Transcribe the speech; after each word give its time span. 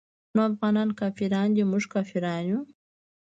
نو 0.33 0.39
افغانان 0.49 0.89
کافران 0.99 1.47
دي 1.55 1.63
موږ 1.71 1.83
کافران 1.93 2.41
يو. 2.49 2.59